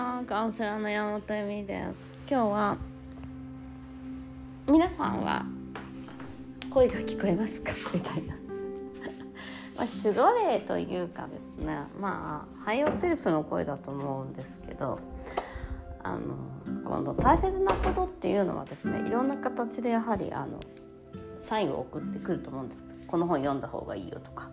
[0.00, 2.78] はカウンセラーの山本由美です今日は
[4.66, 5.44] 皆さんは
[6.70, 7.72] 声が聞こえますか？
[7.92, 8.34] みたいな。
[9.76, 11.82] まあ守護霊というかですね。
[12.00, 14.98] まあハイオセルフの声だと思うんですけど
[16.02, 16.18] あの
[16.82, 20.58] この大切なことっていうのはですねいろんな形でやはりあの
[21.42, 22.80] サインを送ってくると思うんです。
[23.06, 24.48] この本読んだ方がいいよとか。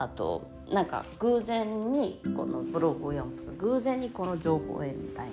[0.00, 5.32] あとなんか偶然にこのブログを読むとか偶然にこの情報を得るみたいな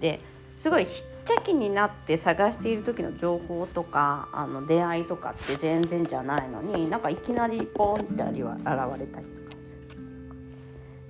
[0.00, 0.20] で
[0.58, 8.66] すごいひっちゃきになって探している時の情報とかあの出会いとかって全然じゃないのになんかいきなりポンってありは現
[9.00, 10.00] れたりとかする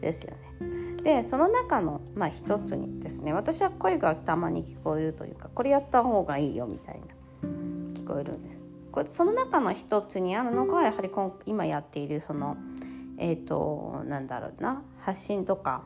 [0.01, 1.03] ですよね。
[1.03, 7.49] でその中の、まあ、一つにですね私は声がたまに聞こえるというかこれやった方がいいよみたいな
[8.01, 8.56] 聞こえるんです。
[9.11, 11.11] その中の一つにあるのがやはり
[11.47, 12.57] 今やっているその
[13.19, 15.83] えっ、ー、となんだろうな発信とか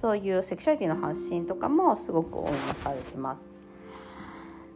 [0.00, 3.46] そういうセクシャリティの発信とかもすごく応援されてます。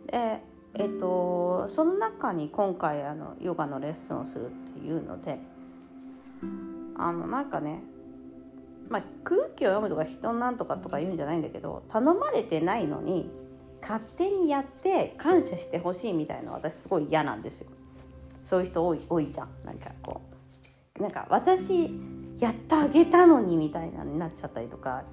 [0.06, 0.40] で
[0.76, 5.38] えーと、その中に今回あのヨガのレッスンをするっていうので
[6.96, 7.80] あのなんかね、
[8.88, 13.30] まあ、空気を読むとか人なんとかとか言うんじゃないんだけど頼まれてないのに
[13.86, 17.66] 勝手にやって感謝してほしいみたいな私すごい嫌なんですよ。
[18.46, 20.22] そういう人多い多いじゃんなんかこ
[20.98, 21.90] うなんか私
[22.40, 25.04] やってあげたのにみたいなになっちゃったりとか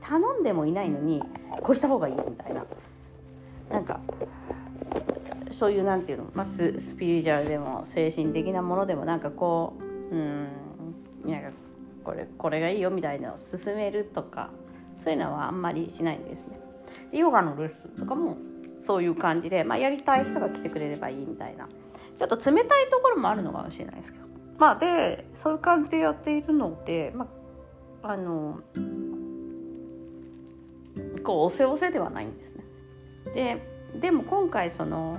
[0.00, 1.22] 頼んでもいないのに
[1.62, 2.64] こうした方がいいみたいな
[3.70, 4.00] なんか
[5.52, 9.74] そういうなんていうの、まあ、ススピリチュアルでも精神的なものでもなんかこ
[10.10, 10.48] ううん
[11.24, 11.50] なんか
[12.04, 14.50] これこれがいいよみたいなのを勧めるとか
[15.04, 16.67] そういうのはあんまりしないんですね。
[17.10, 18.36] でヨガのレッスンとかも
[18.78, 21.68] そういう感じで、まあ、やりたい人が来てくれればいいみたいな
[22.18, 24.26] ちょっと冷たいところもあるのかもしれないですけど
[24.58, 27.28] まあでそういう感じでやっているので、ま
[28.02, 28.60] あ、あの
[31.22, 32.64] こうおせおせではないんですね。
[33.34, 35.18] ででも今回その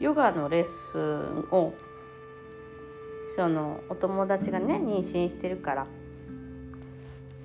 [0.00, 1.72] ヨガのレッスンを
[3.36, 5.86] そのお友達がね妊娠してるから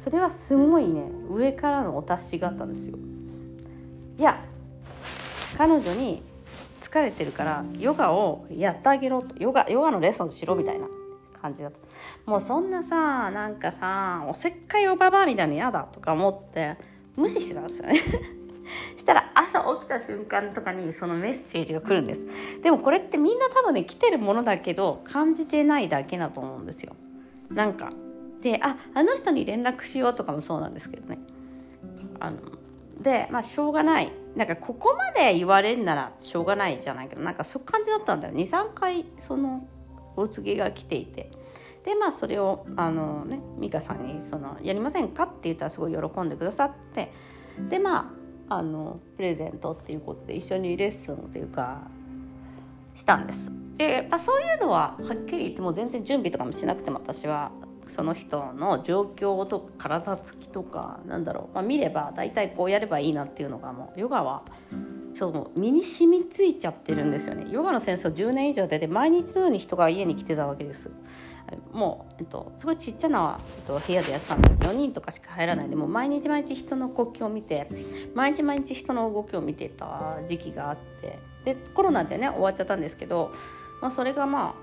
[0.03, 2.97] それはすごいね上からのお達しがあったんですよ。
[4.19, 4.43] いや
[5.57, 6.21] 彼女に
[6.81, 10.87] 疲れてるからヨガをやってあげろとヨガヨガのレッスンしろみたいな
[11.41, 11.77] 感じだった
[12.29, 16.75] もうそんなさなんかさおせっかいおばばみたいなの嫌だとか思って
[17.15, 17.95] 無視してたんですよね。
[18.97, 22.25] したら朝起きた瞬間とかにそのメッセージが来るんです。
[22.61, 26.95] でもこれってみんな多分ね来てるものだけど感じてないだけだと思うんですよ。
[27.49, 27.91] なんか
[28.41, 31.19] でああの人に連絡しようとかもそうなんですけどね。
[32.19, 32.37] あの
[33.01, 39.67] でまあしょうがないなんかここまで言われるならしょうがないじゃないけどなんかそういう感じだったんだよ23回その
[40.15, 41.31] お告げが来ていて
[41.85, 47.11] でまあそれをあのね美香さんにその「やりませんか?」って言ったらすごい喜んでくださって
[47.69, 48.13] でま
[48.49, 51.81] ああのプレゼントっていうことで一緒にレッスンっていうか
[52.95, 53.51] したんです。
[53.77, 57.51] で、まあ、そういうのははっきり言っても全然準備とかもしなくても私は
[57.89, 64.43] その人の状況とか体つきとかなんだろう、まあ、見れば大体こうやればいいなっていうのがもうヨガは
[65.15, 67.47] ちょっと身に染みついちゃってるんですよね。
[67.51, 70.91] ヨガの先生を10年以上でで毎日のように人が家に来てたわけです。
[71.73, 77.67] もう、えっと、すごいちっちゃな、えっと、部屋でやってたんで4人とかしか入らないでもう毎日毎日人の呼吸を見て
[78.13, 81.17] 毎日毎日人の動きを見てた時期があって。
[81.45, 83.31] でコロナでね終わっちゃったんですけど、
[83.81, 84.53] まあ、それがまあ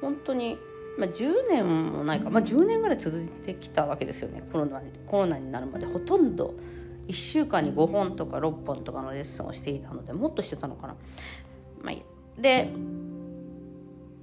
[0.00, 0.58] 本当に
[0.96, 4.42] まあ、10年もないか、まあ、10年ぐらい続いてきたわけですよね。
[4.52, 5.86] コロナにコロナになるまで。
[5.86, 6.54] ほとんど
[7.08, 10.96] 1週間に5本とか6本とかのレッスンをしていたのでもっとしてたのかな。
[11.82, 12.70] まあ、で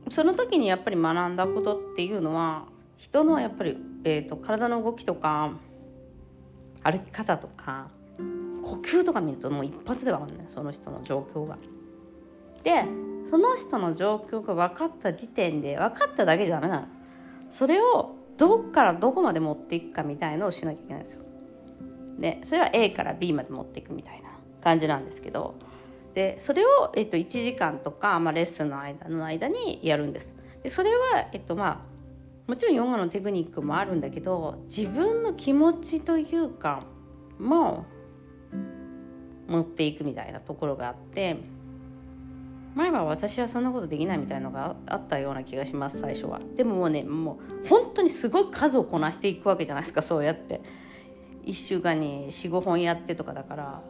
[0.09, 2.66] その時にやっぱり学んだことっていうのは
[2.98, 5.53] 人のやっぱり、えーと、体の動きとか
[6.84, 7.90] 歩き方とか
[8.64, 11.58] 呼吸とか見るともう一発で分かるねその人の状況が。
[12.64, 12.86] で
[13.31, 16.88] その人の状況が分かった時点で分かっただけじゃダメなの。
[17.50, 21.22] それをどこからどこまで持っていくかみたいのをしなきゃいけないんですよ。
[22.20, 25.56] でそれは A から B まで持っていくみたいな感じなんですけど。
[26.14, 30.35] でそれを、えっと、1時間とか、まあ、レッスンの間の間にやるんです。
[30.61, 31.88] でそれは、えっとま
[32.47, 36.84] あ、もちろんヨガのテクニックもあるんだけど自分の気持ちというか
[37.40, 37.85] も
[39.47, 41.60] 持っていくみたいなところがあって。
[42.76, 46.40] 前は私はそんなことできないみたいのがあったような気がします最初は。
[46.56, 50.62] でももうねもう本当にすごい数をこなしていくわけじゃないですかそうやって。
[51.44, 53.82] 1週間に45本やってとかだから。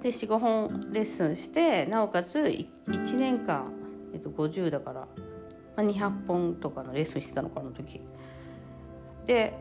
[0.00, 3.72] で45本レッスンしてなおかつ1年間、
[4.12, 5.08] えっと、50だから、ま
[5.78, 8.00] あ、200本とかのレッスンしてたのかの時。
[9.26, 9.54] で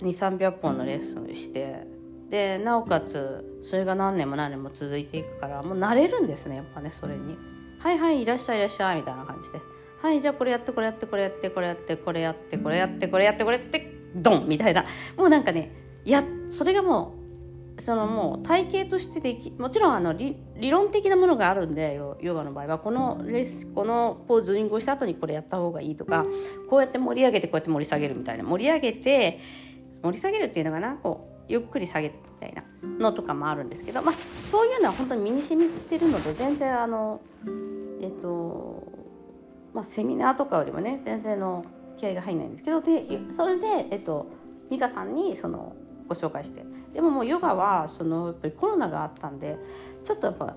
[0.00, 1.86] 2300本のレッスンして
[2.32, 7.36] でなおかつそれが何年も何年も続いていくからもう慣れるんですねやっぱねそれに。
[7.78, 9.60] はいはいいらっしゃいいらっしゃいみたいな感じで。
[10.00, 14.86] はいじゃあこれやってこれやってこれやってこれやってこれやってこれやってこれやってこれやってドンみたいな
[15.18, 15.72] もうなんかね
[16.06, 17.12] やそれがも
[17.76, 20.34] うそのもう体系としてできもちろんあの理
[20.70, 26.24] 論的なものがあるんでヨガの場合はこのレスこのポーズイングをした後にこれやった方がいいとか
[26.70, 29.40] こうやって盛り上げてこうやって盛り下げるみたいな盛り上げて
[30.02, 32.64] 盛り下げるっていうのかなこうゆっくり下げるみたいな
[32.98, 34.14] のとかもあるんですけど、まあ、
[34.50, 37.20] そういうのは本当に身に染みてるので全然あの
[38.00, 38.82] えっと
[39.74, 41.64] まあセミナーとかよりもね全然の
[41.98, 44.26] 気合が入んないんですけどでそれでえっと
[44.70, 45.76] 美香さんにその
[46.08, 46.64] ご紹介して。
[46.92, 49.56] でももうヨガはそのやっぱりコロナがあったんで
[50.04, 50.56] ちょっとやっぱ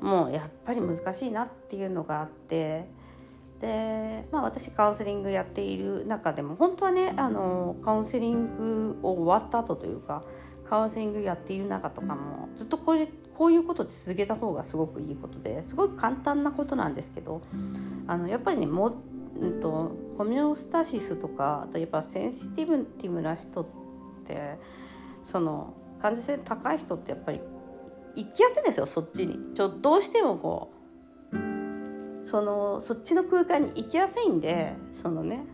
[0.00, 2.88] もうやっぱり難しいなっていうのがあって
[3.60, 10.22] で、まあ、私カウンセリングやっている中でも本当はねあのカウンセリングを終わった後というか
[10.68, 17.42] カウンセリングやっている中とかもずっとこれこういうことで続けた方がすごくいいことですごく簡単なことなんですけど
[18.06, 18.94] あのやっぱりねも、
[19.38, 23.66] うんと、ホメオスタシスとかあとやっぱセンシティブティブな人っ
[24.26, 24.58] て
[25.30, 27.40] その感受性高い人ってやっぱり
[28.16, 29.54] 行きやすいですよそっちに。
[29.54, 30.75] ちょどうしてもこう
[32.36, 35.46] そのそっちの空間に行きやすいんでそのね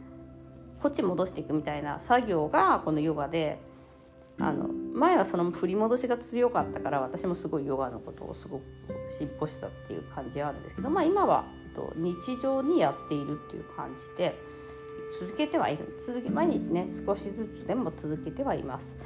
[0.83, 3.61] こっち戻していくみたいな作業がこのヨガで
[4.41, 8.65] あの前はその振り戻しが強かったから私もすごいヨガのことをすごく
[9.17, 11.45] 進歩したっていう感じはあるんですけど、まあ、今は
[11.95, 14.35] 日常にやっているっていう感じで
[15.21, 16.03] 続けてはいる。
[16.05, 18.97] 続け毎日ね少しずつでも続けてはいます。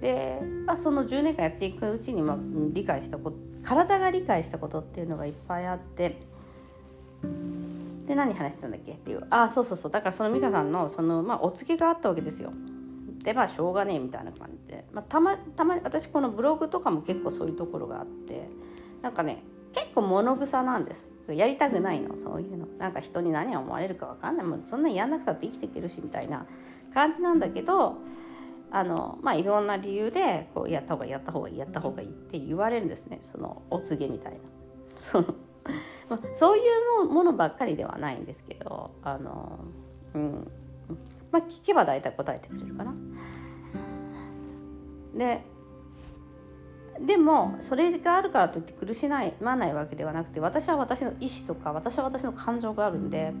[0.00, 2.38] で、まあ、その10年間やっていくうちに、まあ、
[2.72, 6.33] 理解したこと体が理解したことっていうのがいっぱいあって
[8.06, 8.92] で何話してたんだっけ？
[8.92, 9.26] っていう。
[9.30, 9.92] ああそうそうそう。
[9.92, 12.52] だからその美香さんのその、まあ、お告げがあったわけですよ。
[13.22, 18.48] でまあしょうがねえみたいな感じで、まあ、たまたま私このブログとかも結構そういうところがあって。
[19.02, 19.42] なんかね
[19.72, 21.08] 結構物臭なんです。
[21.28, 22.16] やりたくないの。
[22.16, 22.66] そういうの。
[22.78, 24.46] なんか人に何を思われるか分かんない。
[24.46, 26.46] もうそんなにやんなくたって生きていけるしみたいな。
[26.92, 27.96] 感じなんだけど
[28.70, 33.18] あのまあいろんな理由でこうやった方がいいやった方がいいやった方がいいって言われるんですね。
[33.32, 34.38] そのお告げみたいな。
[34.96, 35.34] その
[36.08, 36.62] まあそうい
[37.02, 39.58] うものばっかりではないんですけどあの、
[40.14, 40.50] うん。
[41.32, 42.94] まあ、聞けば大体答えてくれるかな。
[45.16, 45.42] で
[47.00, 53.32] でもそれがあるからといって苦しまないわけではなくて私は私の意思とか私は私の感情があるんで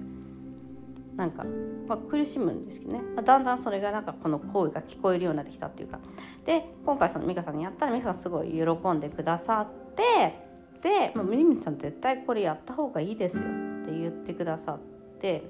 [1.16, 1.44] なんか、
[1.86, 6.00] まあ、苦しむんですけどね、まあ、だんだんそれがなんかこの声が聞こえるようになってきたっていうか。
[6.44, 10.43] で今回その美香さんにやったら美香さんすごい喜んでくださって
[10.84, 13.44] で、まあ、ミミさん絶対これやった方がいいですよっ
[13.86, 14.78] て言ってくださっ
[15.20, 15.42] て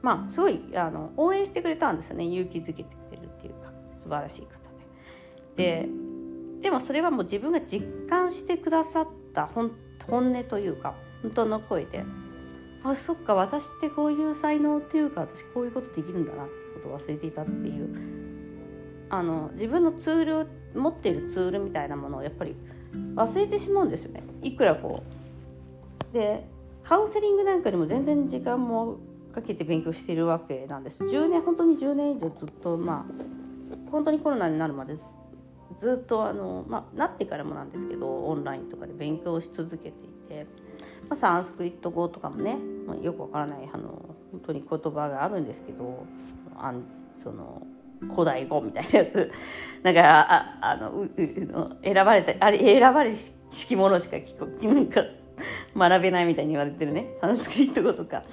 [0.00, 4.48] まあすごいあの応援してくれたんですよね勇気づけてくれるっていうか素晴らしい方
[5.56, 5.86] で。
[5.86, 5.88] で
[6.62, 9.70] でもそれはもう自分が実感してくださった本
[10.08, 12.04] 音というか本当の声で
[12.82, 22.56] あそっか私ってこういう才能っていうか私こういうことできるんだなってことを忘れていたっていうあの自分のツール持っているツールみたいなものをやっぱり
[23.14, 24.22] 忘れてしまうんですよね。
[24.42, 25.02] いくらこ
[26.10, 26.14] う。
[26.14, 26.46] で
[26.82, 28.98] カウンセリングなんかにも全然時間も
[29.34, 31.02] かけて勉強しているわけなんです。
[31.04, 34.96] 10年本当に10年以上ずっとまあ本当にコロナになるまで
[35.78, 39.92] ずっとあの、まあ、なってからもなんですけどオンラインとかで勉強し続けてい
[40.28, 40.46] て、
[41.08, 46.04] まあ、サンスクリット語とかもね、まあ、よくわからないあの本当に言葉があるんですけど
[46.56, 46.72] あ
[47.22, 47.62] その
[48.00, 49.30] 古代語みたいなやつ。
[49.82, 55.02] なんかああのうう選ばれたあれ選ばれしきものしか聞こなんか
[55.76, 57.14] 学べないみたいに言われてるね。
[57.20, 58.24] サンスクリット語とか。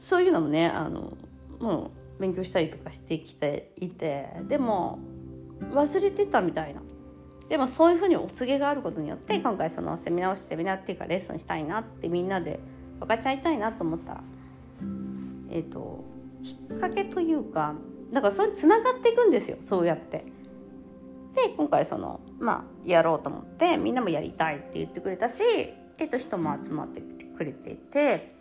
[0.00, 1.12] そういうのもねあの
[1.58, 4.28] もう勉強したりとかしてきていて。
[4.48, 4.98] でも
[5.72, 6.80] 忘れてたみたいな。
[7.48, 12.60] でもそういうふうにお告げがあることによって今回そのセミナーをセミナーっていうかレッスンしたいなってみんなで
[13.00, 14.20] 分かっちゃいたいなと思ったら
[15.50, 16.04] えっ、ー、と
[16.42, 17.74] きっかけというか
[18.12, 20.24] だからそれつながっていくんですよそうやって。
[21.34, 25.42] で今回そのまあやろうと思ってみんなもやりたいって言ってくれたし、
[25.98, 28.34] えっと、人も集まってくれていて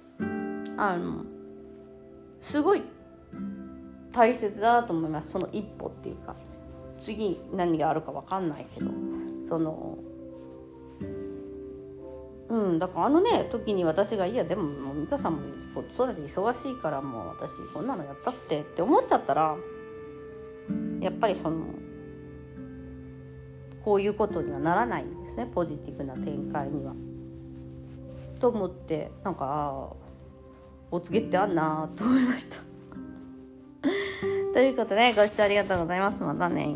[0.78, 1.24] あの
[2.42, 2.84] すごい
[4.12, 5.32] 大切だと思います。
[5.32, 6.36] その一歩っていうか。
[7.00, 8.90] 次何があるか分かんないけど。
[9.48, 9.98] その
[12.58, 15.40] うんだからあのね時に私が「いやでももう美香さんも
[15.76, 19.56] 子育て忙しいからもう私こんなのやったって」って思っちゃったら
[21.00, 21.66] やっぱりその
[23.86, 26.94] こういうことにはならないんですねポジティブな展開には。
[28.40, 29.90] と思ってなんか
[30.92, 32.58] お告げってあんなと思いました。
[34.54, 36.76] ということでご視聴ありがとうございますまたね